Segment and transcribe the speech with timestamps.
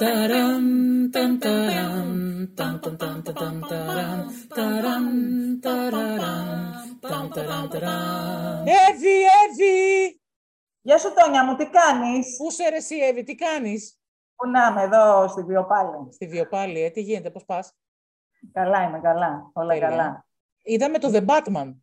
[0.00, 8.66] Ταραν, ταν, ταραν, ταν, ταν, ταν, ταν, ταν, ταραν, ταραν, ταραραν, ταν, ταραν, ταραν.
[8.66, 10.20] Εύη, Εύη!
[10.80, 14.00] Γεια σου Τόνια μου, τι κάνεις; Πού σε ρε εσύ, Εύη, τι κάνεις;
[14.36, 16.12] Πού να είμαι εδώ στη Βιοπάλη.
[16.12, 17.76] Στη Βιοπάλη, ε, τι γίνεται, πώς πας;
[18.52, 19.50] Καλά είμαι, καλά.
[19.52, 19.88] Όλα Τέλεια.
[19.88, 20.26] καλά.
[20.62, 21.74] Είδαμε το The Batman.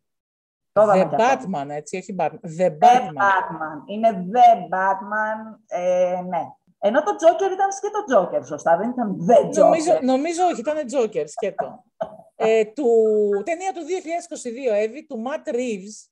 [0.72, 1.48] Το είδαμε The κι αυτό.
[1.50, 2.58] Batman, έτσι, όχι Batman.
[2.58, 3.14] The The Batman.
[3.14, 3.82] Batman.
[3.86, 5.58] Είναι The Batman.
[5.66, 6.42] Ε, ναι.
[6.78, 8.76] Ενώ το Joker ήταν και το Joker, σωστά.
[8.76, 9.54] Δεν ήταν The Joker.
[9.54, 11.84] Νομίζω, νομίζω όχι, ήταν Joker, σκέτο.
[12.36, 12.86] ε, του,
[13.44, 13.80] ταινία του
[14.70, 16.08] 2022, Εύη, του Matt Reeves.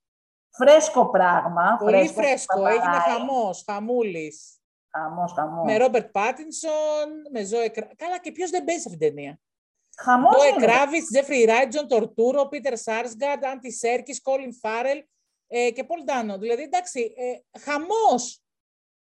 [0.51, 1.77] Φρέσκο πράγμα.
[1.79, 3.01] Πολύ φρέσκο, που έγινε παρά έγινε.
[3.01, 4.61] χαμός, χαμούλης.
[4.91, 5.65] Χαμός, χαμός.
[5.65, 7.89] Με Ρόμπερτ Πάτινσον, με Ζωή Κρα...
[7.97, 9.41] Καλά, και ποιος δεν παίζει σε αυτήν την ταινία;
[9.97, 10.67] Χαμός Ζωή είναι.
[10.67, 15.05] Κράβιτς, Τζέφρι Ράιτ, Τζον Τορτούρο, Πίτερ Σάρσγκααρντ, Άντι Σέρκης, Κόλιν Φάρελ
[15.47, 16.39] ε, και Πολ Ντάνο.
[16.39, 18.46] Δηλαδή, εντάξει, ε, χαμός.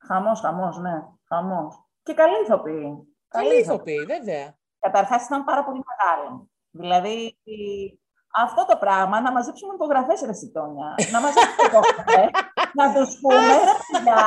[0.07, 1.03] Χαμός, χαμός, ναι.
[1.27, 1.85] Χαμός.
[2.03, 3.15] Και καλή ηθοποιή.
[3.27, 4.57] Καλή ηθοποιή, βέβαια.
[4.79, 6.49] Καταρχάς ήταν πάρα πολύ μεγάλη.
[6.71, 7.37] Δηλαδή,
[8.43, 12.29] αυτό το πράγμα, να μαζέψουμε υπογραφές, ρε Σιτόνια, να μαζέψουμε υπογραφές,
[12.79, 14.23] να τους πούμε, ρε παιδιά,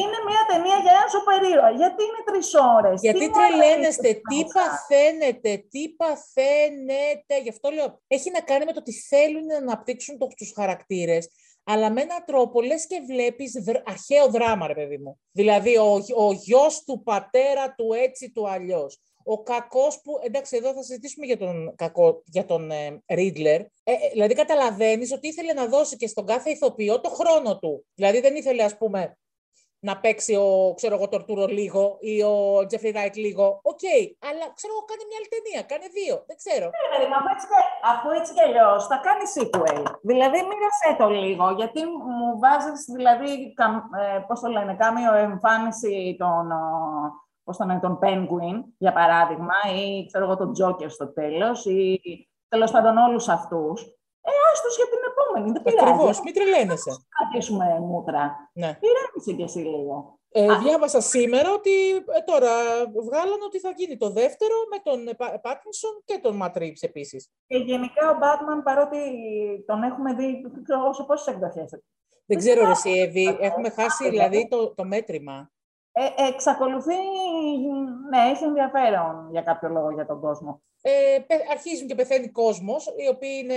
[0.00, 1.70] είναι μια ταινία για ένα σούπερ ήρωα.
[1.70, 3.00] Γιατί είναι τρεις ώρες.
[3.00, 4.60] Γιατί τι τρελαίνεστε, νόημα τι έχει αυτό.
[4.60, 7.34] παθαίνετε, τι παθαίνετε.
[7.44, 11.24] Γι' αυτό λέω, έχει να κάνει με το ότι θέλουν να αναπτύξουν το, τους χαρακτήρες,
[11.68, 15.20] αλλά με έναν τρόπο λες και βλέπεις δρα- αρχαίο δράμα, ρε παιδί μου.
[15.32, 19.00] Δηλαδή, ο, ο γιος του πατέρα του έτσι, του αλλιώς.
[19.24, 23.60] Ο κακός που, εντάξει, εδώ θα συζητήσουμε για τον κακό, για τον ε, Ρίτλερ.
[23.60, 27.86] Ε, ε, δηλαδή, καταλαβαίνεις ότι ήθελε να δώσει και στον κάθε ηθοποιό το χρόνο του.
[27.94, 29.18] Δηλαδή, δεν ήθελε, ας πούμε,
[29.88, 30.48] να παίξει ο,
[30.78, 32.34] ξέρω εγώ, Τορτούρο λίγο ή ο
[32.66, 33.46] Τζέφρι Ράιτ λίγο.
[33.72, 33.84] Οκ,
[34.28, 36.66] αλλά ξέρω εγώ, κάνει μια άλλη ταινία, κάνει δύο, δεν ξέρω.
[36.74, 39.82] Ναι, παιδί μου, αφού έτσι και- Αφού έτσι κι αλλιώς θα κάνει sequel.
[40.10, 45.94] Δηλαδή, μοίρασέ το λίγο, γιατί μου βάζεις, δηλαδή, καμ- ε, πώς το λένε, κάμιο εμφάνιση
[46.22, 46.58] των, ε,
[47.44, 51.80] πώς το λένε, των Penguin, για παράδειγμα, ή ξέρω εγώ τον Joker στο τέλος, ή
[52.48, 53.76] τέλος πάντων όλους αυτούς.
[54.28, 55.84] Ε, άστος για την επόμενη, δεν πειράζει.
[55.90, 56.90] Ακριβώς, Ας μην τρελαίνεσαι.
[57.30, 58.50] Κρατήσουμε μούτρα.
[58.52, 58.78] Ναι.
[58.80, 60.18] Ηρέμησε κι εσύ λίγο.
[60.28, 62.50] Ε, διάβασα σήμερα ότι ε, τώρα
[63.04, 66.82] βγάλανε ότι θα γίνει το δεύτερο με τον ε, Πα- Πάτινσον και τον Ματ Ρίβς
[66.82, 67.30] επίσης.
[67.46, 68.98] Και γενικά ο Batman, παρότι
[69.66, 71.80] τον έχουμε δει δεν ξέρω σε πόσες εκδοχές.
[72.26, 73.38] Δεν ξέρω ρε εσύ, Εύη, ξέρω.
[73.40, 75.50] έχουμε χάσει δηλαδή το, το μέτρημα.
[75.92, 76.94] Ε, εξακολουθεί,
[78.10, 80.62] ναι, έχει ενδιαφέρον για κάποιο λόγο για τον κόσμο.
[80.82, 83.54] Ε, πε- αρχίζουν και πεθαίνει κόσμος, οι οποίοι είναι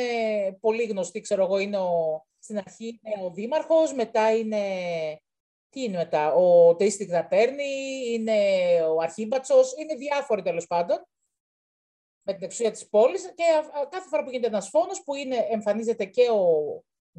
[0.62, 4.61] πολύ γνωστοί, ξέρω εγώ, είναι ο, στην αρχή είναι ο δήμαρχος, μετά είναι,
[5.69, 8.38] τι είναι μετά, ο District Attorney, είναι
[8.95, 11.07] ο αρχίμπατσος, είναι διάφοροι τέλος πάντων,
[12.22, 15.16] με την εξουσία της πόλης και α- α- κάθε φορά που γίνεται ένας φόνος που
[15.16, 16.44] είναι, εμφανίζεται και ο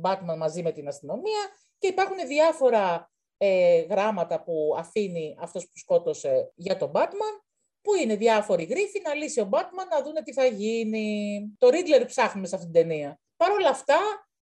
[0.02, 6.52] Batman μαζί με την αστυνομία και υπάρχουν διάφορα ε, γράμματα που αφήνει αυτός που σκότωσε
[6.54, 7.42] για τον Batman
[7.82, 11.40] που είναι διάφοροι γρίφοι να λύσει ο Batman να δούνε τι θα γίνει.
[11.58, 13.20] Το Riddler ψάχνουμε σε αυτήν την ταινία.
[13.36, 13.98] Παρ' όλα αυτά,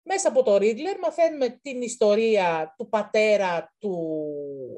[0.04, 4.18] μέσα από το Riddler μαθαίνουμε την ιστορία του πατέρα του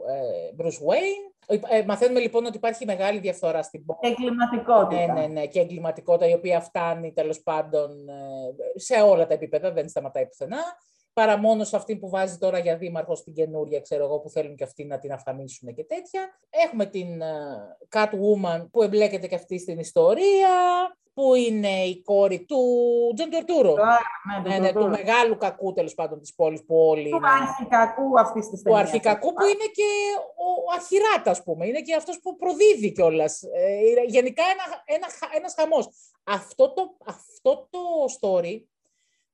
[0.09, 1.57] ε, Bruce Wayne.
[1.69, 3.99] Ε, μαθαίνουμε λοιπόν ότι υπάρχει μεγάλη διαφθορά στην πόλη.
[4.01, 5.13] Εγκληματικότητα.
[5.13, 9.71] Ναι, ναι, ναι, και εγκληματικότητα η οποία φτάνει τέλος πάντων ε, σε όλα τα επίπεδα,
[9.71, 10.63] δεν σταματάει πουθενά.
[11.15, 14.55] Παρά μόνο σε αυτή που βάζει τώρα για δήμαρχο στην καινούρια, ξέρω εγώ, που θέλουν
[14.55, 16.29] και αυτοί να την αφανίσουν και τέτοια.
[16.49, 17.25] Έχουμε την ε,
[17.95, 20.49] Catwoman που εμπλέκεται και αυτή στην ιστορία,
[21.13, 22.57] που είναι η κόρη του
[23.15, 23.73] Τζον Τορτούρο.
[23.75, 27.27] Ναι, Ναι, ναι, του μεγάλου κακού τέλος πάντων της πόλης που όλοι Του είναι.
[27.41, 28.81] αρχικακού αυτής της Του ταινίας.
[28.81, 29.89] αρχικακού που είναι και
[30.45, 31.67] ο αρχι rata, ας πούμε.
[31.67, 33.41] Είναι και αυτός που προδίδει κιόλας.
[33.43, 35.87] Ε, γενικά ένα, ένα, χα- ένας χαμός.
[36.23, 37.79] Αυτό το, αυτό το
[38.19, 38.61] story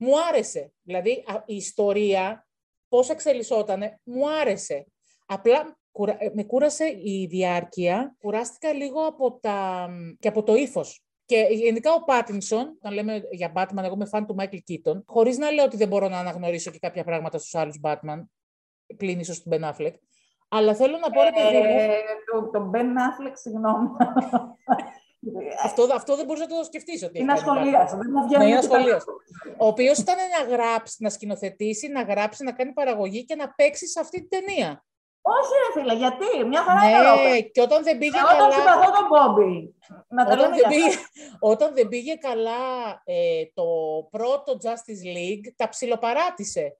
[0.01, 0.73] μου άρεσε.
[0.81, 2.47] Δηλαδή α- η ιστορία,
[2.89, 4.85] πώς εξελισσότανε, μου άρεσε.
[5.25, 9.89] Απλά κουρα- ε, με κούρασε η διάρκεια, κουράστηκα λίγο από τα,
[10.19, 11.03] και από το ύφος.
[11.25, 15.37] Και γενικά ο Πάτινσον, όταν λέμε για Batman, εγώ είμαι φαν του Michael Keaton, χωρίς
[15.37, 18.23] να λέω ότι δεν μπορώ να αναγνωρίσω και κάποια πράγματα στους άλλους Batman,
[18.97, 19.93] πλην ίσως του Ben Affleck,
[20.49, 21.89] αλλά θέλω να πω, ρε παιδί μου, Ε,
[22.31, 23.87] το- Τον Ben Affleck, συγγνώμη.
[25.63, 27.61] αυτό, αυτό δεν μπορείς να το σκεφτείς ότι Είναι έχει κάνει Batman.
[27.63, 27.97] ασχολίαστο.
[27.97, 28.77] Δεν μου βγαίνει Ναι, είναι τίποτα.
[28.79, 29.11] ασχολίαστο.
[29.57, 33.87] Ο οποίος ήταν να γράψει, να σκηνοθετήσει, να γράψει, να κάνει παραγωγή και να παίξει
[33.87, 34.83] σε αυτή την ταινία.
[35.23, 38.37] Όχι, ρε φίλε, γιατί; Μια χαρά είναι ο Ναι, και όταν δεν πήγε Εγώ τον
[38.37, 38.51] καλά.
[38.53, 39.75] συμπαθώ τον Μπόμπι.
[40.07, 40.95] Να τα Όταν λέμε δεν, για πήγε,
[41.51, 42.61] όταν δεν πήγε καλά
[43.03, 43.63] ε, το
[44.11, 46.77] πρώτο Justice League, τα ψιλοπαράτησε.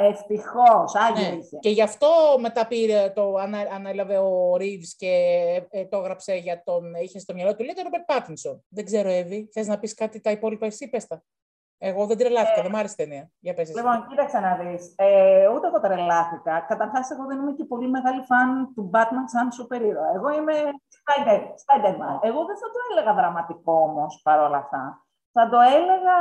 [0.00, 1.34] Ευτυχώς, άγιο Ναι.
[1.36, 1.56] είχε.
[1.60, 2.08] Και γι' αυτό
[2.40, 5.12] μετά πήρε το, ανα, ανέλαβε ο Reeves και
[5.70, 8.60] ε, το έγραψε για τον, είχε στο μυαλό του, λέει τον Robert Pattinson.
[8.68, 11.22] Δεν ξέρω, Εύη, θες να πεις κάτι τα υπόλοιπα εσύ, πες τα.
[11.78, 13.30] Εγώ δεν τρελάθηκα, δεν μ' άρεσε η ταινία.
[13.38, 13.78] Για πες εσύ.
[13.78, 14.92] Λοιπόν, κοίταξε να δεις.
[14.96, 16.60] Ε, ούτε εγώ τρελάθηκα.
[16.68, 20.12] Καταρχάς, εγώ δεν είμαι και πολύ μεγάλη φαν του Batman σαν σούπερ ήρωα.
[20.14, 20.52] Εγώ είμαι
[20.96, 22.16] Spider- Spider-Man.
[22.28, 25.06] Εγώ δεν θα το έλεγα δραματικό όμως παρόλα αυτά.
[25.32, 26.16] Θα το έλεγα.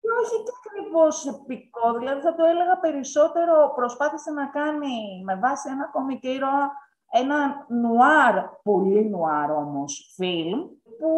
[0.00, 1.86] Και όχι και ακριβώς επικό.
[1.98, 3.72] Δηλαδή, θα το έλεγα περισσότερο.
[3.74, 6.72] Προσπάθησε να κάνει με βάση ένα κομικό ήρωα
[7.10, 10.60] ένα νουάρ, πολύ νουάρ όμως, φιλμ,
[10.98, 11.10] που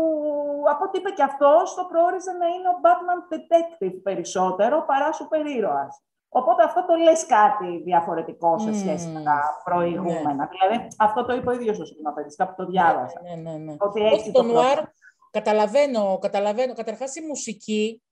[0.70, 5.46] από ό,τι είπε και αυτός, το προόριζε να είναι ο Batman Detective περισσότερο παρά σούπερ
[5.46, 6.02] ήρωας.
[6.28, 10.48] Οπότε αυτό το λες κάτι διαφορετικό σε σχέση με τα προηγούμενα.
[10.50, 13.20] Δηλαδή, αυτό το είπε ο ίδιος ο σκηνοθέτης, κάπου το διάβασα.
[13.22, 13.74] Ναι, ναι, ναι.
[13.78, 14.92] Ότι Όχι, έτσι το το νουάρ, πρόβλημα.
[15.30, 16.74] καταλαβαίνω, καταλαβαίνω.
[16.74, 18.02] Καταρχάς η μουσική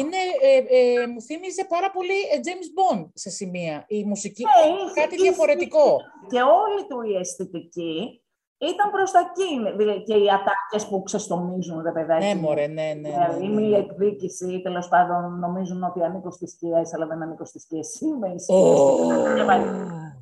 [0.00, 0.56] είναι, ε,
[1.02, 3.84] ε, μου θύμιζε πάρα πολύ ε, James Bond σε σημεία.
[3.88, 5.96] Η μουσική Ναι, είναι είχε- κάτι είχε- διαφορετικό.
[6.28, 8.16] Και όλη του η αισθητική
[8.58, 9.76] ήταν προς τα εκεί.
[9.76, 12.24] Δηλαδή, και οι ατάκες που ξεστομίζουν, ρε παιδάκι.
[12.26, 12.40] Ναι, μου.
[12.40, 12.92] μωρέ, ναι, ναι.
[12.92, 13.76] ναι, Δηλαδή, ναι, Είναι η ναι.
[13.76, 17.80] εκδίκηση, τέλος πάντων, νομίζουν ότι ανήκω στι σκιέ, αλλά δεν ανήκω στι σκιέ.
[18.00, 18.56] Είμαι η σκιέ.
[18.56, 18.96] Ω.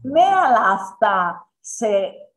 [0.03, 1.87] Ναι, αλλά αυτά σε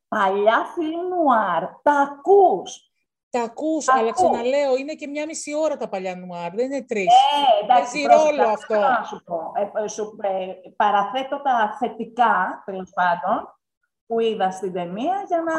[0.08, 2.93] παλιά φιλμ νουάρ τα ακούς.
[3.36, 4.30] Τα ακούς, Τα αλλά ακούω.
[4.30, 7.14] ξαναλέω, είναι και μια μισή ώρα τα παλιά νουάρ, δεν είναι τρεις.
[7.14, 8.74] Ε, εντάξει, Παίζει πρόσεξε, ρόλο αυτό αυτό.
[8.74, 9.40] θέλω Να σου πω.
[9.62, 12.36] Ε, ε, σου, ε, παραθέτω τα θετικά,
[12.66, 13.38] τέλος πάντων,
[14.08, 15.56] που είδα στην ταινία για να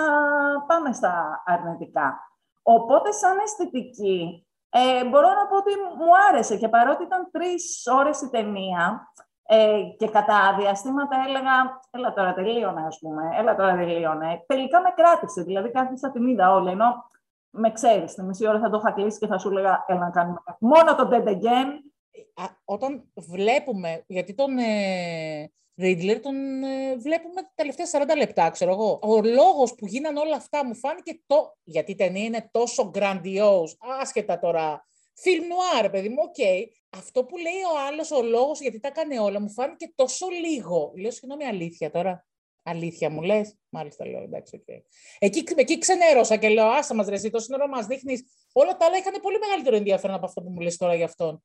[0.68, 2.18] πάμε στα αρνητικά.
[2.62, 8.20] Οπότε, σαν αισθητική, ε, μπορώ να πω ότι μου άρεσε και παρότι ήταν τρεις ώρες
[8.20, 9.12] η ταινία
[9.46, 14.90] ε, και κατά διαστήματα έλεγα, έλα τώρα τελείωνε ας πούμε, έλα τώρα τελείωνε, τελικά με
[14.96, 17.10] κράτησε, δηλαδή κάθισα την είδα όλη, ενώ
[17.56, 20.10] με ξέρεις, τη μισή ώρα θα το είχα κλείσει και θα σου έλεγα, έλα να
[20.10, 21.68] κάνουμε μόνο το Dead Again,
[22.34, 28.72] Α, όταν βλέπουμε, γιατί τον ε, Ρίτλερ τον ε, βλέπουμε τα τελευταία 40 λεπτά, ξέρω
[28.72, 28.98] εγώ.
[29.02, 31.56] Ο λόγος που γίνανε όλα αυτά μου φάνηκε το...
[31.64, 34.88] Γιατί η ταινία είναι τόσο grandiose, άσχετα τώρα.
[35.14, 36.68] Φιλμ νουάρ, παιδί μου, οκ.
[36.98, 40.92] Αυτό που λέει ο άλλος, ο λόγος γιατί τα έκανε όλα, μου φάνηκε τόσο λίγο.
[40.96, 42.26] Λέω, συγγνώμη, αλήθεια τώρα.
[42.64, 44.82] Αλήθεια μου λες; Μάλιστα λέω, εντάξει, οκ.
[45.18, 48.24] Εκεί, εκεί ξενέρωσα και λέω, άσε μας ρε, εσύ, τόση ώρα μας δείχνεις.
[48.52, 51.42] Όλα τα άλλα είχαν πολύ μεγαλύτερο ενδιαφέρον από αυτό που μου λες τώρα για αυτόν.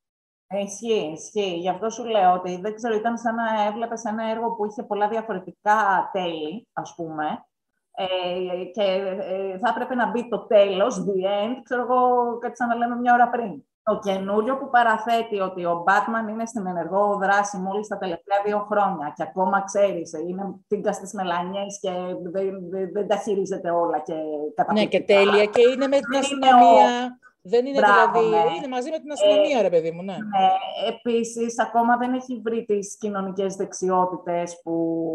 [0.50, 1.56] Ισχύει, ισχύει.
[1.56, 4.84] Γι' αυτό σου λέω ότι δεν ξέρω, ήταν σαν να έβλεπες ένα έργο που είχε
[4.84, 7.44] πολλά διαφορετικά τέλη, ας πούμε.
[7.92, 12.68] Ε, και ε, θα έπρεπε να μπει το τέλος, the end, ξέρω εγώ, κάτι σαν
[12.68, 13.64] να λέμε μια ώρα πριν.
[13.90, 18.68] Το καινούριο που παραθέτει ότι ο Batman είναι στην ενεργό δράση μόλις τα τελευταία δύο
[18.72, 21.90] χρόνια και ακόμα ξέρεις, ε, είναι τίγκα στις μελανιές και
[22.32, 24.22] δεν, δεν, δεν τα χειρίζεται όλα και Ναι,
[24.56, 24.98] καταπληκτικά.
[24.98, 25.46] και τέλεια.
[25.46, 27.20] Και είναι με την Δεν είναι αστυνομία.
[27.42, 28.50] Δεν είναι Μπράβο, δηλαδή.
[28.50, 28.56] ναι.
[28.56, 30.14] Είναι μαζί με την αστυνομία, ρε παιδί μου, ναι.
[30.14, 30.50] Ναι,
[30.88, 34.74] επίσης, ακόμα δεν έχει βρει τις κοινωνικές δεξιότητες που,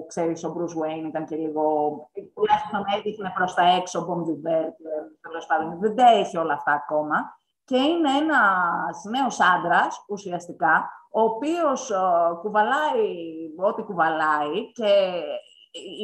[0.08, 1.64] ξέρεις, ο Bruce Wayne ήταν και λίγο...
[2.34, 4.72] Τουλάχιστον έδειχνε προς τα έξω, Bon Vivant,
[5.20, 5.78] τέλος πάντων.
[5.80, 7.16] Δεν τα έχει όλα αυτά ακόμα.
[7.64, 11.96] Και είναι ένας νέος άντρας, ουσιαστικά, ο οποίος ε,
[12.40, 13.14] κουβαλάει
[13.56, 15.22] ό,τι κουβαλάει και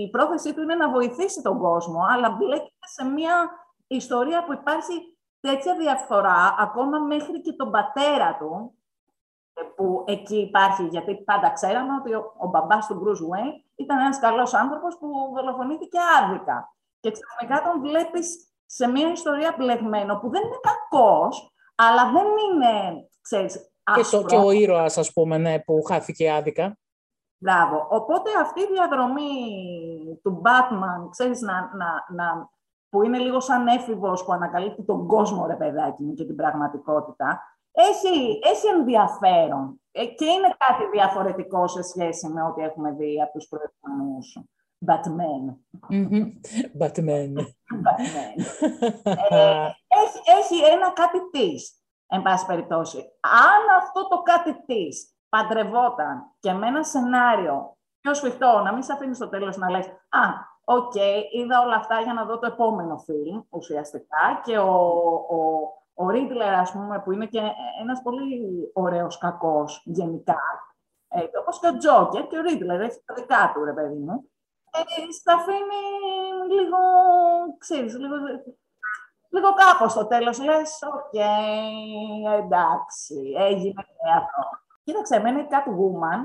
[0.02, 3.50] η πρόθεσή του είναι να βοηθήσει τον κόσμο, αλλά μπλέκεται σε μια
[3.86, 8.74] ιστορία που υπάρχει τέτοια διαφθορά, ακόμα μέχρι και τον πατέρα του,
[9.52, 13.98] ε, που εκεί υπάρχει, γιατί πάντα ξέραμε ότι ο, ο μπαμπάς του Bruce Wayne ήταν
[13.98, 16.74] ένας καλός άνθρωπος που δολοφονήθηκε άδικα.
[17.00, 21.49] Και ξαφνικά τον βλέπεις σε μια ιστορία μπλεγμένο που δεν είναι κακός,
[21.88, 23.54] αλλά δεν είναι, ξέρεις,
[23.94, 24.20] Και, άσπρο.
[24.20, 26.78] το, και ο ήρωας, ας πούμε, ναι, που χάθηκε άδικα.
[27.42, 27.86] Μπράβο.
[27.90, 29.30] Οπότε αυτή η διαδρομή
[30.22, 32.50] του Batman, ξέρεις, να, να, να,
[32.88, 37.42] που είναι λίγο σαν έφηβος που ανακαλύπτει τον κόσμο, ρε παιδάκι μου, και την πραγματικότητα,
[37.72, 43.32] έχει, έχει ενδιαφέρον Ε, και είναι κάτι διαφορετικό σε σχέση με ό,τι έχουμε δει από
[43.32, 44.38] τους προηγούμενους
[44.86, 45.56] Batman.
[45.88, 46.30] Μμμ.
[46.78, 47.32] Batman.
[47.84, 48.34] Batman.
[49.30, 51.79] Ε, έχει, έχει ένα κάτι της,
[52.10, 52.98] εν πάση περιπτώσει.
[53.20, 58.92] Αν αυτό το κάτι της παντρευόταν και με ένα σενάριο πιο σφιχτό, να μην σε
[58.92, 60.22] αφήνεις στο τέλος να λες «Α,
[60.64, 60.94] οκ,
[61.32, 64.74] είδα όλα αυτά για να δω το επόμενο φιλμ, ουσιαστικά» και ο,
[65.30, 67.40] ο, ο Ρίτλερ, ας πούμε, που είναι και
[67.80, 70.40] ένας πολύ ωραίος κακός γενικά,
[71.08, 74.30] ε, όπως και ο Τζόκερ και ο Ρίτλερ, έχει τα δικά του, ρε παιδί μου,
[74.70, 75.82] ε, στα αφήνει
[76.48, 76.78] λίγο,
[77.58, 78.14] ξέρεις, λίγο,
[79.30, 80.38] λίγο κάπως στο τέλος.
[80.38, 81.14] Λες, οκ,
[82.38, 84.42] εντάξει, έγινε και αυτό.
[84.84, 86.20] Κοίταξε, εμένα η Catwoman,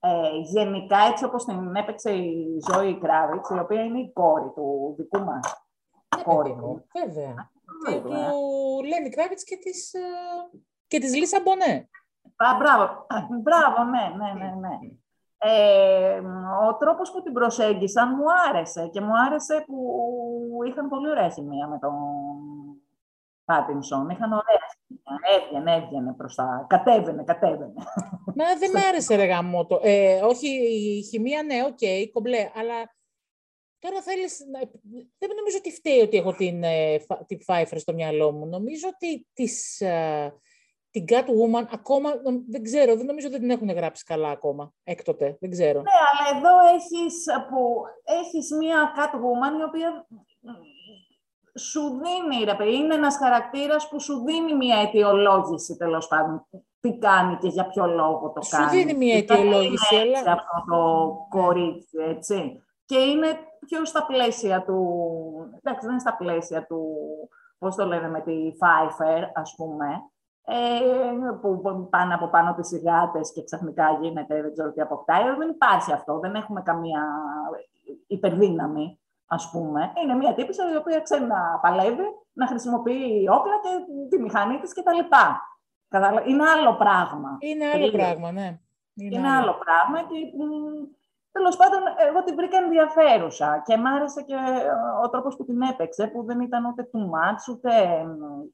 [0.00, 4.94] ε, γενικά έτσι όπως την έπαιξε η Ζωή Κράβιτς, η οποία είναι η κόρη του
[4.98, 5.68] δικού μας.
[6.16, 6.84] Ναι, κόρη παιδί μου, μου.
[6.92, 7.50] βέβαια.
[7.86, 8.88] Και Κόρη του του, ε.
[8.88, 10.00] Λένι Κράβιτς και της, ε,
[10.86, 11.88] και της Λίσα Μπονέ.
[12.36, 14.78] Α, μπράβο, Α, μπράβο, ναι, ναι, ναι, ναι.
[15.38, 16.20] Ε,
[16.68, 19.78] ο τρόπος που την προσέγγισαν μου άρεσε και μου άρεσε που
[20.68, 21.94] είχαν πολύ ωραία χημεία με τον,
[23.48, 24.08] Πάτινσον.
[24.08, 25.18] Είχαν ωραία σκηνικά.
[25.36, 26.66] Έβγαινε, έβγαινε προς τα...
[26.68, 27.72] Κατέβαινε, κατέβαινε.
[28.36, 29.80] Μα δεν μ' άρεσε ρε γαμώτο.
[29.82, 32.96] Ε, όχι, η χημεία ναι, οκ, okay, κομπλέ, αλλά
[33.78, 34.40] τώρα θέλεις...
[34.52, 34.58] Να...
[35.18, 38.46] Δεν νομίζω ότι φταίει ότι έχω την, ε, την Pfeiffer στο μυαλό μου.
[38.46, 40.34] Νομίζω ότι της, ε,
[41.04, 42.10] την Catwoman ακόμα,
[42.48, 45.80] δεν ξέρω, δεν νομίζω ότι την έχουν γράψει καλά ακόμα, έκτοτε, δεν ξέρω.
[45.80, 50.06] Ναι, αλλά εδώ έχεις, που, έχεις μία Catwoman η οποία
[51.58, 56.46] σου δίνει, ρε παιδί, είναι ένας χαρακτήρας που σου δίνει μια αιτιολόγηση, τέλος πάντων,
[56.80, 58.64] τι κάνει και για ποιο λόγο το σου κάνει.
[58.64, 60.32] Σου δίνει μια αιτιολόγηση, αλλά...
[60.32, 62.62] αυτό το κορίτσι, έτσι.
[62.84, 63.26] Και είναι
[63.66, 64.78] πιο στα πλαίσια του,
[65.62, 66.86] εντάξει, δεν είναι στα πλαίσια του,
[67.58, 70.17] πώς το λένε με τη Pfeiffer, ας πούμε, ε,
[71.40, 75.22] που πάνε από πάνω τις ηγάτες και ξαφνικά γίνεται, δεν ξέρω τι αποκτάει.
[75.38, 77.02] Δεν υπάρχει αυτό, δεν έχουμε καμία
[78.06, 78.98] υπερδύναμη
[79.30, 83.68] ας πούμε, είναι μια τύπησα η οποία ξέρει να παλεύει, να χρησιμοποιεί όπλα και
[84.10, 84.98] τη μηχανή της κτλ.
[86.26, 87.36] Είναι άλλο πράγμα.
[87.40, 88.58] Είναι άλλο πράγμα, ναι.
[88.94, 89.54] Είναι, είναι άλλο.
[89.64, 90.16] πράγμα και
[91.38, 94.36] τέλος πάντων εγώ την βρήκα ενδιαφέρουσα και μ' άρεσε και
[95.04, 97.72] ο τρόπος που την έπαιξε, που δεν ήταν ούτε too much, ούτε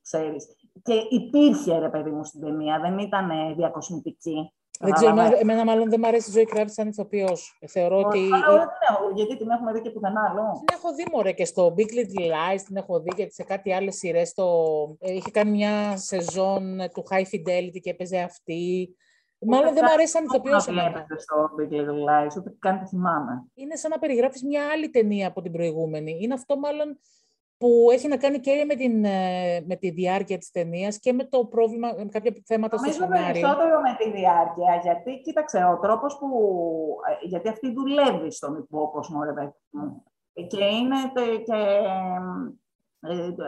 [0.03, 0.43] ξέρεις.
[0.83, 3.27] Και υπήρχε, ρε παιδί μου, στην ταινία, δεν ήταν
[3.57, 4.53] διακοσμητική.
[4.81, 7.59] Δεν ξέρω, εμένα μάλλον δεν μου αρέσει η ζωή Κράβιτ σαν ηθοποιός.
[7.69, 8.29] Θεωρώ ότι.
[9.15, 10.63] γιατί την έχουμε δει και πουθενά άλλο.
[10.65, 13.73] Την έχω δει μωρέ και στο Big Little Lies, την έχω δει και σε κάτι
[13.73, 14.29] άλλες σειρές.
[14.29, 14.47] Στο...
[15.01, 18.95] Ε, είχε κάνει μια σεζόν του High Fidelity και έπαιζε αυτή.
[19.47, 20.61] Μάλλον δεν μου αρέσει σαν ηθοποιό.
[20.61, 23.45] Δεν έπαιζε στο Big Little Lies, ούτε καν τη θυμάμαι.
[23.55, 26.19] Είναι σαν να περιγράφεις μια άλλη ταινία από την προηγούμενη.
[26.21, 26.99] Είναι αυτό μάλλον
[27.59, 31.25] που έχει να κάνει και με, την, ε, με τη διάρκεια της ταινίας και με
[31.25, 33.17] το πρόβλημα, με κάποια θέματα στο σενάριο.
[33.17, 36.29] Νομίζω περισσότερο με τη διάρκεια, γιατί κοίταξε, ο τρόπος που...
[37.23, 39.33] Ε, γιατί αυτή δουλεύει στον υπόκοσμο, ρε
[39.71, 40.03] μου.
[40.49, 40.97] Και είναι
[41.45, 41.69] και ε,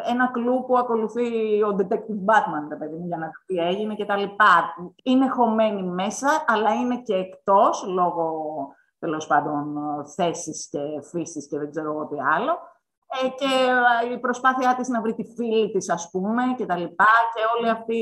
[0.08, 3.94] ένα κλου που ακολουθεί ο Detective Batman, ρε παιδί μου, για να δει τι έγινε
[3.94, 4.74] και τα λοιπά.
[5.02, 8.34] Είναι χωμένη μέσα, αλλά είναι και εκτός, λόγω,
[8.98, 9.76] τέλος πάντων,
[10.14, 12.58] θέσης και φύσης και δεν ξέρω εγώ τι άλλο.
[13.22, 13.52] Ε, και
[14.08, 17.12] ε, η προσπάθειά της να βρει τη φίλη της, ας πούμε, και τα λοιπά.
[17.34, 18.00] Και όλη αυτή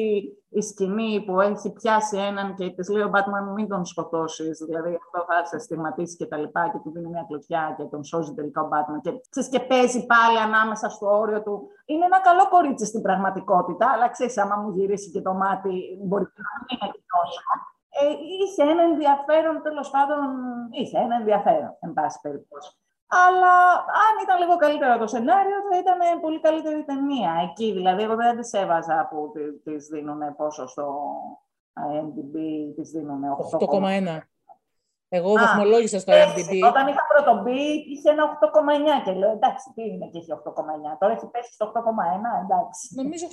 [0.49, 4.99] η σκηνή που έχει πιάσει έναν και της λέει ο Μπάτμαν μην τον σκοτώσεις, δηλαδή
[5.03, 8.35] αυτό θα σε στιγματίσει και τα λοιπά και του δίνει μια κλωτσιά και τον σώζει
[8.35, 11.69] τελικά ο Μπάτμαν και, ξέρεις, και παίζει πάλι ανάμεσα στο όριο του.
[11.85, 16.25] Είναι ένα καλό κορίτσι στην πραγματικότητα, αλλά ξέρεις, άμα μου γυρίσει και το μάτι μπορεί
[16.47, 17.41] να μην είναι τόσο.
[18.01, 18.05] Ε,
[18.43, 20.19] είχε ένα ενδιαφέρον, τέλος πάντων,
[20.71, 22.73] είχε ένα ενδιαφέρον, εν πάση περιπτώσει.
[23.23, 23.55] Αλλά
[24.05, 27.33] αν ήταν λίγο καλύτερο το σενάριο, θα ήταν πολύ καλύτερη η ταινία.
[27.51, 29.33] Εκεί δηλαδή, εγώ δεν τις έβαζα που
[29.65, 30.87] τη δίνουν πόσο στο
[31.91, 32.35] IMDb,
[32.77, 33.23] τη δίνουν
[33.59, 34.19] 8,1.
[35.09, 36.69] Εγώ Α, βαθμολόγησα στο IMDb.
[36.69, 37.61] Όταν είχα πρωτομπεί,
[37.93, 40.97] είχε ένα 8,9 και λέω εντάξει, τι είναι και έχει 8,9.
[40.99, 41.81] Τώρα έχει πέσει στο 8,1,
[42.45, 42.95] εντάξει.
[42.95, 43.27] Νομίζω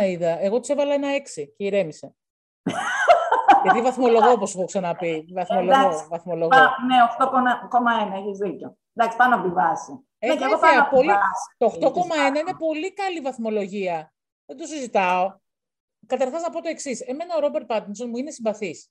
[0.00, 0.40] 8,1 είδα.
[0.40, 2.14] Εγώ τη έβαλα ένα 6 και ηρέμησε.
[3.62, 5.24] Γιατί βαθμολογώ, όπως έχω ξαναπεί.
[5.34, 6.06] Βαθμολογώ.
[6.08, 6.56] βαθμολογώ.
[6.88, 8.76] ναι, 8,1, έχεις δίκιο.
[8.94, 10.06] Εντάξει, πάνω από τη βάση.
[10.18, 11.12] Ε, ναι, και εγώ πάνω πολύ...
[11.56, 14.14] Το 8,1 είναι πολύ καλή βαθμολογία.
[14.44, 15.38] Δεν το συζητάω.
[16.06, 17.00] Καταρχάς να πω το εξής.
[17.00, 18.90] Εμένα ο Ρόμπερτ Πάτινσον μου είναι συμπαθής.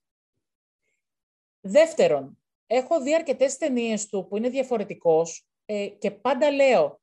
[1.61, 7.01] Δεύτερον, έχω δει αρκετές ταινίες του που είναι διαφορετικός ε, και πάντα λέω.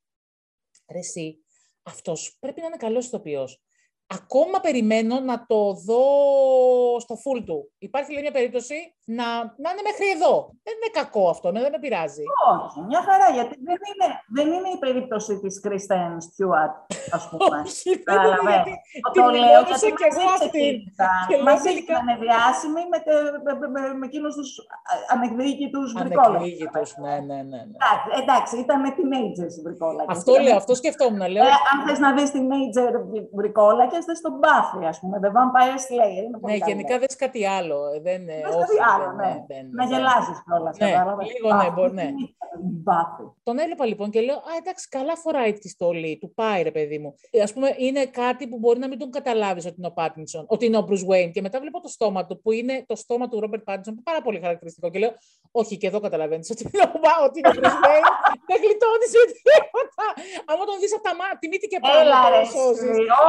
[0.92, 1.44] Ρε εσύ,
[1.82, 3.62] αυτός πρέπει να είναι καλός ηθοποιός
[4.12, 7.69] ακόμα περιμένω να το δω στο full του.
[7.88, 8.78] Υπάρχει λέει, μια περίπτωση
[9.18, 9.28] να,
[9.62, 10.34] να είναι μέχρι εδώ.
[10.66, 12.24] Δεν είναι κακό αυτό, ναι, δεν με πειράζει.
[12.54, 16.74] Όχι, μια χαρά, γιατί δεν είναι, δεν είναι η περίπτωση της Κρίστεν Στιούαρτ,
[17.16, 17.56] ας πούμε.
[17.64, 18.56] Όχι, δεν είναι,
[19.02, 20.64] γιατί το λέω γιατί και εγώ αυτή.
[21.48, 22.98] Μαζί ήταν διάσημοι με,
[23.46, 24.50] με, με, με εκείνους τους
[25.12, 26.40] ανεκδίκητους βρικόλακες.
[26.40, 27.60] Ανεκδίκητους, ναι, ναι, ναι.
[27.70, 27.76] ναι.
[28.20, 30.16] Εντάξει, ήταν teenagers βρικόλακες.
[30.16, 31.22] Αυτό λέω, αυτό σκεφτόμουν.
[31.34, 31.44] Λέω.
[31.50, 32.92] Ε, αν θες να δεις teenager
[33.38, 36.22] βρικόλακες, δες στον Buffy, ας πούμε, The Vampire Slayer.
[36.26, 37.69] Είναι ναι, γενικά δες κάτι άλλο.
[37.76, 39.44] Ε, δεν, δες κάτι άλλο, ναι.
[39.46, 40.78] Δεν, να γελάσεις κιόλας.
[40.78, 40.86] Ναι,
[41.34, 42.08] λίγο ναι, μπορεί, ναι.
[43.42, 46.98] Τον έβλεπα λοιπόν και λέω, α, εντάξει, καλά φοράει τη στολή, του πάει ρε παιδί
[46.98, 47.14] μου.
[47.30, 50.44] Ε, ας πούμε, είναι κάτι που μπορεί να μην τον καταλάβεις ότι είναι ο Πάτινσον,
[50.48, 51.30] ότι είναι ο Bruce Wayne.
[51.32, 54.20] Και μετά βλέπω το στόμα του, που είναι το στόμα του Ρόμπερτ Πάτινσον, που πάρα
[54.22, 54.90] πολύ χαρακτηριστικό.
[54.90, 55.12] Και λέω,
[55.50, 58.08] όχι, και εδώ καταλαβαίνεις ότι είναι ο ότι είναι ο Bruce Wayne.
[58.48, 60.06] δεν γλιτώνεις με τίποτα.
[60.50, 61.98] Αν τον δεις από τα μάτια, τη μύτη και πάνω.
[62.02, 62.42] Έλα, ρε,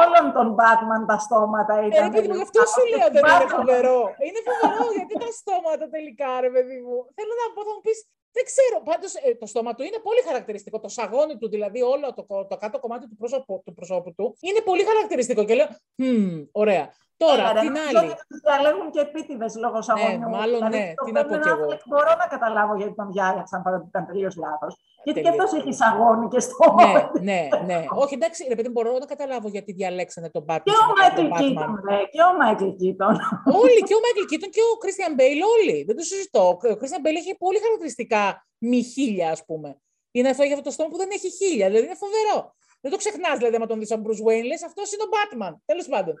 [0.02, 1.98] όλων των Batman τα στόματα ήταν.
[1.98, 3.98] Ε, ρε παιδί μου, γι' αυτό σου λέω δεν είναι φοβερό.
[4.32, 6.96] Είναι φοβερό γιατί τα στόματα τελικά, ρε παιδί μου.
[7.16, 7.98] Θέλω να πω, θα μου πεις,
[8.36, 8.76] δεν ξέρω.
[8.88, 10.76] Πάντως ε, το στόμα του είναι πολύ χαρακτηριστικό.
[10.80, 14.60] Το σαγόνι του, δηλαδή όλο το, το κάτω κομμάτι του πρόσωπου, του πρόσωπου του, είναι
[14.60, 15.44] πολύ χαρακτηριστικό.
[15.44, 15.68] Και λέω,
[16.02, 16.84] hm, ωραία.
[17.24, 18.10] Τώρα, Έλα, ρε, την νομίζω άλλη.
[18.14, 20.28] ότι τους διαλέγουν και επίτηδες λόγω αγωνιού.
[20.36, 21.66] μάλλον ναι, το τι να πω Ben κι εγώ.
[21.66, 24.72] Affleck Μπορώ να καταλάβω γιατί τον διάλεξαν παρότι ήταν τελείως λάθος.
[25.04, 25.80] Γιατί και Τελείως αυτός έχει λάθος.
[25.82, 26.66] σαγόνι και στο.
[26.80, 26.92] ναι,
[27.28, 27.78] ναι, ναι.
[28.02, 30.64] Όχι, εντάξει, ρε παιδί, μου, μπορώ να καταλάβω γιατί διαλέξανε τον Batman.
[30.68, 31.40] Και ο σε Μάικλ τον Batman.
[31.42, 33.14] Κίτον, ρε, και ο Μάικλ Κίτον.
[33.62, 35.76] Όλοι, και ο Μάικλ Κίτον και ο Κρίστιαν Μπέιλ, όλοι.
[35.88, 36.42] Δεν το συζητώ.
[36.72, 38.22] Ο Κρίστιαν Μπέιλ έχει πολύ χαρακτηριστικά
[38.70, 39.68] μη χίλια, ας πούμε.
[40.16, 41.66] Είναι αυτό για αυτό το στόμα που δεν έχει χίλια.
[41.68, 42.54] Δηλαδή είναι φοβερό.
[42.80, 45.52] Δεν το ξεχνάς, δηλαδή, άμα τον δεις σαν Bruce Wayne, λες αυτός είναι ο Batman.
[45.64, 46.14] Τέλος πάντων.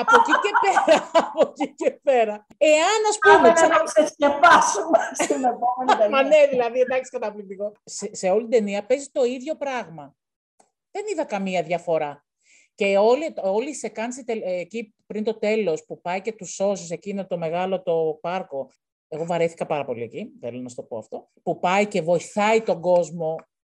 [0.00, 1.10] Από εκεί και πέρα.
[1.20, 2.46] από εκεί και πέρα.
[2.58, 3.34] Εάν, ας πούμε.
[3.34, 6.22] Πάμε ξανα- να το ξεσκεπάσουμε στην επόμενη Μα ταινία.
[6.22, 7.72] ναι, δηλαδή, εντάξει, καταπληκτικό.
[7.84, 10.14] Σε, σε όλη την ταινία παίζει το ίδιο πράγμα.
[10.90, 12.24] Δεν είδα καμία διαφορά.
[12.74, 16.54] Και όλη, όλη η σεκάνση τελ- ε, εκεί πριν το τέλος που πάει και τους
[16.54, 18.70] σώσει εκείνο το μεγάλο το πάρκο.
[19.08, 21.28] Εγώ βαρέθηκα πάρα πολύ εκεί, θέλω να σου το πω αυτό.
[21.42, 23.36] Που πάει και βοηθάει τον κόσμο.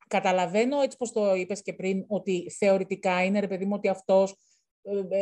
[0.07, 4.31] Καταλαβαίνω έτσι πως το είπες και πριν ότι θεωρητικά είναι ρε παιδί μου ότι αυτός
[4.31, 4.38] ε, ε,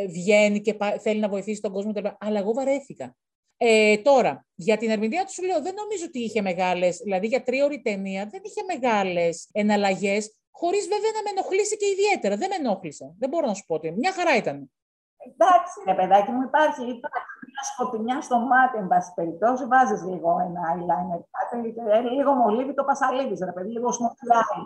[0.09, 1.91] βγαίνει και πά- θέλει να βοηθήσει τον κόσμο.
[1.91, 2.17] τελικά.
[2.19, 3.15] Αλλά εγώ βαρέθηκα.
[3.57, 7.43] Ε, τώρα, για την ερμηνεία του σου λέω, δεν νομίζω ότι είχε μεγάλες, δηλαδή για
[7.43, 12.35] τρίωρη ταινία δεν είχε μεγάλες εναλλαγές, χωρίς βέβαια να με ενοχλήσει και ιδιαίτερα.
[12.37, 13.13] Δεν με ενόχλησε.
[13.19, 13.91] Δεν μπορώ να σου πω ότι.
[13.91, 14.71] Μια χαρά ήταν.
[15.33, 19.65] Εντάξει, ρε παιδάκι μου, υπάρχει, υπάρχει μια σκοτεινιά στο μάτι, εν πάση περιπτώσει.
[19.65, 21.55] Βάζεις λίγο ένα eyeliner, κάτι,
[21.95, 24.61] ε, λίγο μολύβι, το πασαλίβι, ρε παιδί, λίγο σμοκλάκι.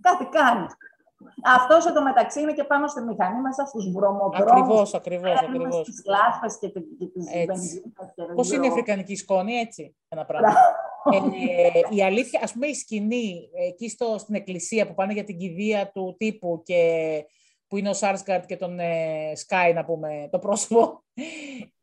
[0.00, 0.72] Κάτι κάνεις.
[1.56, 4.52] Αυτός εδώ μεταξύ είναι και πάνω στη μηχανή μέσα στους βρωμοδρόμους.
[4.52, 5.82] Ακριβώς, ακριβώς, ακριβώς.
[5.84, 7.46] Τι λάσπες και, και, και τις Έτσι.
[7.46, 8.34] βενζίνες.
[8.34, 10.52] Πώς είναι η αφρικανική σκόνη, έτσι, ένα πράγμα.
[11.10, 15.38] ε, η αλήθεια, ας πούμε, η σκηνή εκεί στο, στην εκκλησία που πάνε για την
[15.38, 16.80] κηδεία του τύπου και
[17.68, 21.02] που είναι ο Σάρσκαρτ και τον ε, Σκάι, να πούμε, το πρόσωπο.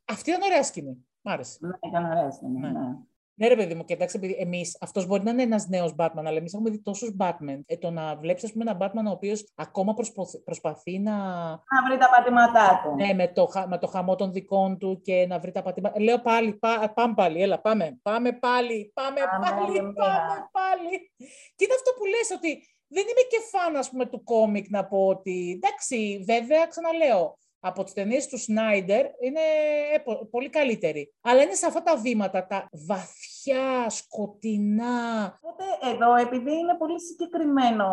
[0.05, 1.07] Αυτή ήταν ωραία σκηνή.
[1.21, 1.57] Μ' άρεσε.
[1.61, 2.67] Ναι, ήταν ωραία σκηνή, Ναι.
[2.67, 2.87] ναι.
[3.35, 6.37] Ναι, ρε παιδί μου, κοιτάξτε, επειδή εμείς, αυτός μπορεί να είναι ένας νέος Batman, αλλά
[6.37, 7.59] εμείς έχουμε δει τόσους Batman.
[7.65, 11.13] Ε, το να βλέπεις, ας πούμε, ένα Batman ο οποίος ακόμα προσπαθ- προσπαθεί να.
[11.49, 12.95] Να βρει τα πατήματά του.
[12.95, 15.99] Ναι, με το, χα- με το χαμό των δικών του και να βρει τα πατήματα.
[16.01, 17.99] Λέω πάλι, πά, πάμε πάλι, έλα, πάμε.
[18.01, 19.93] Πάμε πάλι, πάμε, Πάμε πάλι, άλλη μία.
[19.93, 21.11] πάμε πάλι.
[21.55, 24.85] Και είναι αυτό που λες ότι δεν είμαι και φαν, ας πούμε, του κόμικ να
[24.85, 29.39] πω ότι, εντάξει, βέβαια, ξαναλέω, από τις ταινίες του Σνάιντερ είναι
[29.95, 31.13] ε, πο- πολύ καλύτερη.
[31.21, 34.97] Αλλά είναι σε αυτά τα βήματα, τα βαθιά, σκοτεινά.
[35.41, 37.87] Οπότε εδώ, επειδή είναι πολύ, συγκεκριμένο,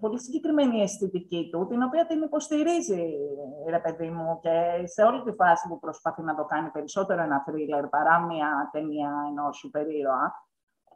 [0.00, 3.06] πολύ συγκεκριμένη η αισθητική του, την οποία την υποστηρίζει,
[3.68, 7.42] ρε παιδί μου, και σε όλη τη φάση που προσπαθεί να το κάνει περισσότερο ένα
[7.46, 10.44] θρίλερ παρά μια ταινία ενός σούπερ ήρωα,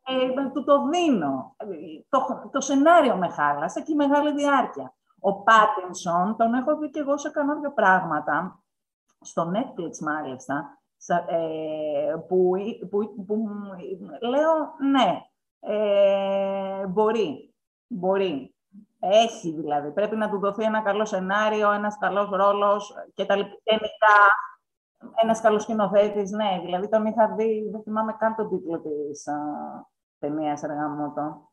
[0.07, 1.55] ε, του το δίνω.
[1.57, 1.65] Ε,
[2.09, 4.95] Το, το σενάριο με χάλασε και η μεγάλη διάρκεια.
[5.21, 8.63] Ο Πάτινσον, τον έχω δει και εγώ σε κανένα πράγματα,
[9.21, 12.53] στο Netflix μάλιστα, σα- ε, που,
[12.91, 13.49] που, που
[14.21, 15.21] λέω ναι,
[15.61, 17.55] ε, μπορεί,
[17.87, 18.55] μπορεί.
[19.03, 19.91] Έχει δηλαδή.
[19.91, 23.57] Πρέπει να του δοθεί ένα καλό σενάριο, ένας καλός ρόλος και τα λοιπά.
[23.65, 24.17] Γενικά,
[25.23, 26.61] ένας καλός σκηνοθέτης, ναι.
[26.65, 29.35] Δηλαδή τον είχα δει, δεν θυμάμαι καν τον τίτλο της α,
[30.19, 31.50] ταινίας Εργαμότο.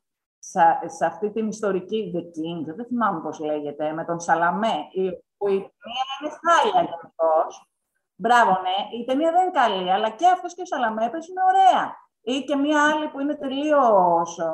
[0.49, 5.23] Σε, σε αυτή την ιστορική The King, δεν θυμάμαι πώς λέγεται, με τον Σαλαμέ, η-
[5.37, 7.69] που η ταινία είναι χάλια για αυτός.
[8.15, 8.97] Μπράβο, ναι.
[9.01, 11.95] Η ταινία δεν είναι καλή, αλλά και αυτός και ο Σαλαμέ παίζουν ωραία.
[12.21, 14.39] Ή και μία άλλη που είναι τελείως...
[14.39, 14.51] ο,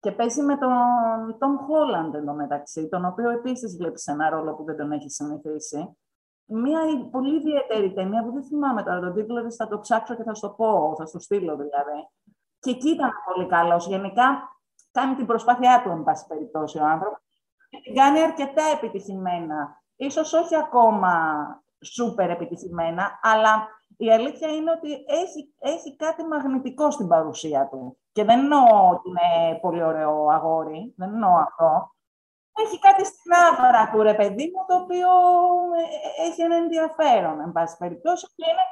[0.00, 0.72] και παίζει με τον
[1.38, 5.96] Τόμ Χόλαντ εντωμεταξύ, τον οποίο επίσης βλέπεις σε ένα ρόλο που δεν τον έχει συνηθίσει.
[6.44, 10.22] Μία πολύ ιδιαίτερη ταινία που δεν θυμάμαι τώρα τον τίτλο της, θα το ψάξω και
[10.22, 12.08] θα σου το πω, θα σου το στείλω δηλαδή.
[12.58, 13.86] Και εκεί ήταν πολύ καλός.
[13.86, 14.53] Γενικά
[14.94, 17.18] κάνει την προσπάθειά του, εν πάση περιπτώσει, ο άνθρωπος.
[17.70, 19.82] Και την κάνει αρκετά επιτυχημένα.
[19.96, 21.14] Ίσως όχι ακόμα
[21.84, 27.98] σούπερ επιτυχημένα, αλλά η αλήθεια είναι ότι έχει, έχει κάτι μαγνητικό στην παρουσία του.
[28.12, 31.92] Και δεν εννοώ ότι είναι πολύ ωραίο αγόρι, δεν εννοώ αυτό.
[32.64, 35.08] Έχει κάτι στην άβρα του, ρε παιδί μου, το οποίο
[35.80, 38.64] ε, έχει ένα ενδιαφέρον, εν πάση περιπτώσει, και είναι,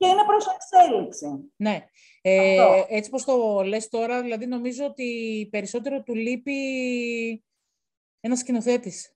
[0.00, 1.52] και είναι προς εξέλιξη.
[1.56, 1.86] Ναι.
[2.20, 2.86] Ε, Αυτό.
[2.88, 7.44] έτσι πως το λες τώρα, δηλαδή νομίζω ότι περισσότερο του λείπει
[8.20, 9.14] ένας σκηνοθέτης.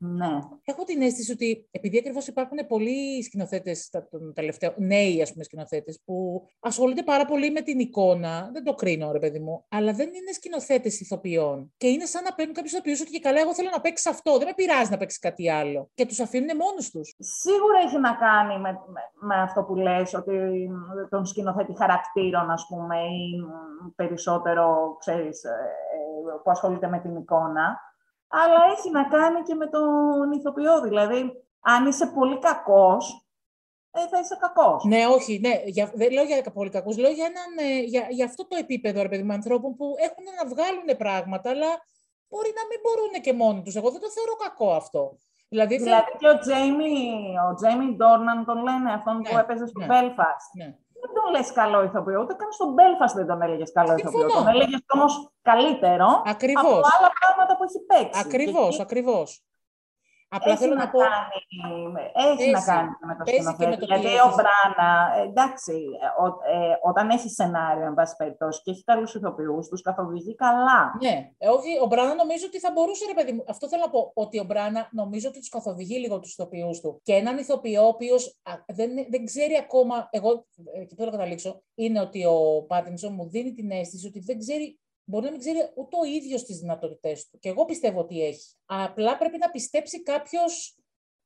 [0.00, 0.38] Ναι.
[0.64, 6.00] Έχω την αίσθηση ότι επειδή ακριβώς υπάρχουν πολλοί σκηνοθέτες των τελευταίων, νέοι ας πούμε σκηνοθέτες,
[6.04, 10.06] που ασχολούνται πάρα πολύ με την εικόνα, δεν το κρίνω ρε παιδί μου, αλλά δεν
[10.06, 11.72] είναι σκηνοθέτες ηθοποιών.
[11.76, 14.38] Και είναι σαν να παίρνουν κάποιους ηθοποιούς ότι και καλά, εγώ θέλω να παίξει αυτό,
[14.38, 15.90] δεν με πειράζει να παίξει κάτι άλλο.
[15.94, 17.14] Και τους αφήνουν μόνους τους.
[17.18, 20.68] Σίγουρα έχει να κάνει με, με, με αυτό που λες, ότι
[21.08, 27.16] τον σκηνοθέτη χαρακτήρων, ας πούμε, ή μ, περισσότερο, ξέρεις, ε, ε, που ασχολείται με την
[27.16, 27.86] εικόνα.
[28.28, 30.80] Αλλά έχει να κάνει και με τον ηθοποιό.
[30.80, 33.26] Δηλαδή, αν είσαι πολύ κακός,
[33.90, 34.84] ε, θα είσαι κακός.
[34.84, 35.62] Ναι, όχι, ναι.
[35.64, 36.96] Για, δεν λέω για πολύ κακούς.
[36.96, 40.24] Λέω για, έναν, ε, για, για αυτό το επίπεδο ρε παιδί μου, ανθρώπων που έχουν
[40.42, 41.70] να βγάλουν πράγματα, αλλά
[42.28, 43.76] μπορεί να μην μπορούν και μόνοι τους.
[43.76, 45.18] Εγώ δεν το θεωρώ κακό αυτό.
[45.48, 49.66] Δηλαδή, θέλω- Δηλαδή και ο Τζέιμι, ο Τζέιμι Ντόρναν τον λένε, αυτόν που Ναι, έπαιζε
[49.66, 49.86] στο ναι.
[49.90, 50.48] Belfast.
[50.58, 50.76] ναι.
[51.00, 54.20] Δεν τον λες καλό ηθοποιό, ούτε καν στον Belfast δεν τον έλεγες καλό ηθοποιό.
[54.20, 54.44] Συμφωνώ.
[54.44, 56.64] Τον έλεγες όμως καλύτερο Ακριβώς.
[56.64, 58.20] από άλλα πράγματα που έχει παίξει.
[58.24, 59.42] Ακριβώς, Και εκεί ακριβώς.
[60.30, 60.98] Απλά έχει θέλω να, να πω...
[60.98, 61.34] κάνει,
[62.12, 62.66] έχει να Παίζει.
[62.70, 63.70] κάνει και με το Παίζει και σκηνοθέτη.
[63.70, 64.20] με το τι γιατί έχεις.
[64.20, 64.88] ο Μπράνα,
[65.18, 69.68] ε, εντάξει, ε, ο- ε, όταν έχει σενάριο, εν πάση περιπτώσει, και έχει καλούς ηθοποιούς,
[69.68, 70.80] τους καθοδηγεί καλά.
[71.02, 73.44] Ναι, ε, όχι, ο Μπράνα νομίζω ότι θα μπορούσε, ρε παιδί μου.
[73.48, 77.00] Αυτό θέλω να πω, ότι ο Μπράνα νομίζω ότι τους καθοδηγεί λίγο τους ηθοποιούς του.
[77.02, 80.08] Και έναν ηθοποιό, ο οποίος δεν, δεν ξέρει ακόμα.
[80.10, 84.18] Εγώ, ε, και θέλω να καταλήξω, είναι ότι ο Πάτινσον μου δίνει την αίσθηση ότι
[84.20, 84.78] δεν ξέρει.
[85.10, 87.38] Μπορεί να μην ξέρει ούτε ο ίδιος τις δυνατότητές του.
[87.38, 88.54] Και εγώ πιστεύω ότι έχει.
[88.66, 90.76] Απλά πρέπει να πιστέψει κάποιος.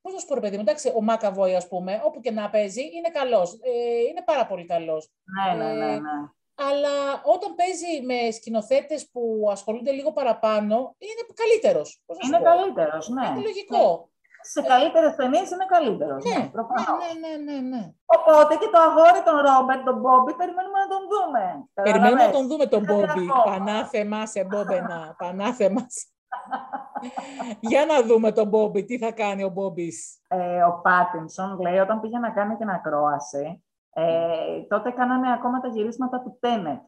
[0.01, 2.51] Πώς να σου πω, ρε παιδί μου, εντάξει, ο Μάκαβόη, ας πούμε, όπου και να
[2.51, 3.59] παίζει, είναι καλός.
[3.62, 5.11] Ε, είναι πάρα πολύ καλός.
[5.25, 5.92] Ναι, ναι, ναι.
[5.92, 6.11] Ε, ναι.
[6.55, 12.03] Αλλά όταν παίζει με σκηνοθέτες που ασχολούνται λίγο παραπάνω, είναι καλύτερος.
[12.27, 13.27] Είναι καλύτερος, ναι.
[13.27, 14.12] Είναι λογικό.
[14.42, 16.24] Σε καλύτερες ταινίες είναι καλύτερος.
[16.24, 16.87] Ναι, Ναι, ναι, προφανώς.
[17.02, 17.83] ναι, ναι, ναι, ναι.
[18.16, 21.42] Οπότε και το αγόρι τον Ρόμπερτ, τον Μπόμπι, περιμένουμε να τον δούμε.
[21.74, 22.37] Περιμένουμε να Καταλαβες.
[22.37, 23.11] τον δούμε τον Δεν Μπόμπι.
[23.31, 23.42] ακούω.
[23.50, 24.98] Πανάθεμα σε Μπόμπενα.
[25.20, 25.83] Πανάθεμα.
[27.70, 28.85] Για να δούμε τον Μπόμπι.
[28.85, 30.20] Τι θα κάνει ο Μπόμπις.
[30.28, 35.68] Ε, ο Πάτινσον λέει όταν πήγε να κάνει την ακρόαση, ε, τότε κάνανε ακόμα τα
[35.68, 36.81] γυρίσματα του Τένετ.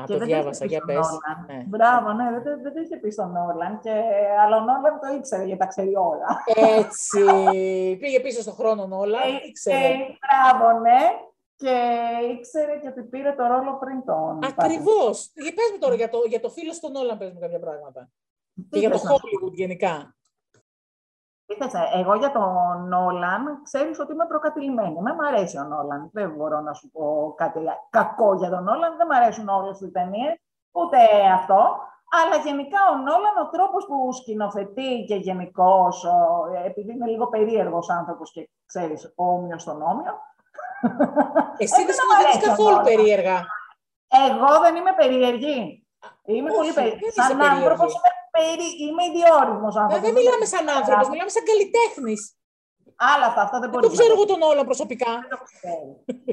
[0.00, 0.58] Α, Και το δεν διάβασα.
[0.58, 1.06] το είχε Για πει πες.
[1.06, 1.38] στον Νόλαν.
[1.48, 1.64] Ναι.
[1.66, 3.78] Μπράβο, ναι, δεν, το- δεν το είχε πει στον Νόλαν.
[3.78, 3.90] Και,
[4.42, 6.28] αλλά ο Νόλαν το ήξερε γιατί τα ξέρει όλα.
[6.78, 7.20] Έτσι.
[8.00, 9.18] Πήγε πίσω στον χρόνο όλα.
[9.26, 9.76] Ε, Ήξερε.
[9.76, 11.00] ε, μπράβο, ναι.
[11.56, 11.74] Και
[12.32, 14.64] ήξερε και ότι πήρε το ρόλο πριν τον Πάτινσον.
[14.64, 15.30] Ακριβώς.
[15.34, 18.08] Πες μου τώρα για το, για το φίλο στον όλα, πες μου κάποια πράγματα.
[18.70, 20.16] Και για το θες να σου Hollywood γενικά.
[21.48, 25.00] Τι θες, ε, εγώ για τον Νόλαν ξέρεις ότι είμαι προκατηλημένη.
[25.00, 26.10] Με μ' αρέσει ο Νόλαν.
[26.12, 28.96] Δεν μπορώ να σου πω κάτι κακό για τον Νόλαν.
[28.96, 30.34] Δεν μ' αρέσουν όλες τις ταινίες,
[30.72, 30.96] ούτε
[31.34, 31.78] αυτό.
[32.22, 36.06] Αλλά γενικά ο Νόλαν, ο τρόπος που σκηνοθετεί και γενικώς,
[36.64, 40.12] επειδή είναι λίγο περίεργος άνθρωπος και ξέρεις, όμοιος στον όμοιο.
[41.62, 42.84] Εσύ δεν Εμένα μ' σκηνοθετείς αρέσει ο καθόλου Νόλαν.
[42.84, 43.38] περίεργα.
[44.26, 45.86] Εγώ δεν είμαι περίεργη.
[46.24, 47.06] Είμαι Όχι, πολύ δεν περίεργη.
[47.06, 47.56] είσαι Σαν περίεργη.
[47.56, 48.66] άνθρωπος είμαι, περί...
[48.84, 50.04] είμαι ιδιόρυθμος Ε, άνθρωπος.
[50.04, 52.22] δεν μιλάμε σαν άνθρωπος, μιλάμε σαν καλλιτέχνης.
[53.14, 55.12] Άλλα αυτά, αυτά δεν Δεν μπορείς το ξέρω εγώ τον όλα προσωπικά.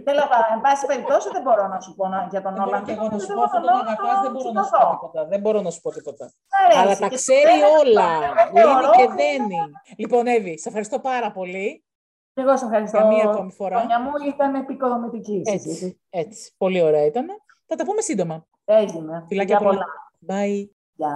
[0.08, 2.70] Θέλω να εν πάση περιπτώσει δεν μπορώ να σου πω να- για τον Δεν μπορώ
[2.76, 2.84] Όλαν.
[2.88, 4.70] και εγώ να σου πω Εγώ αυτό τον τον Όλαν αγαπάς, δεν μπορώ να σου
[4.70, 4.92] πω συμπαθώ.
[4.94, 5.20] τίποτα.
[5.32, 6.26] Δεν μπορώ να σου πω τίποτα.
[6.26, 8.08] Μ' αρέσει Αλλά τα και ξέρει δεν- όλα.
[8.20, 9.58] δεν Λύνει θεωρώ και ότι- δένει.
[10.02, 11.68] Λοιπόν, Εύη, σε ευχαριστώ πάρα πολύ.
[12.34, 12.98] Και Εγώ σε ευχαριστώ.
[12.98, 13.78] Για μία ακόμη φορά.
[13.90, 15.86] Για μου ήταν επικοδομητική η συζήτηση.
[15.86, 16.54] Έτσι, έτσι.
[16.58, 17.26] Πολύ ωραία ήταν.
[17.68, 18.46] Θα τα πούμε σύντομα.
[18.66, 19.24] Έγινε.
[19.28, 19.86] Φιλάκια Για πολλά.
[20.28, 20.70] Bye.
[20.96, 21.16] Γεια.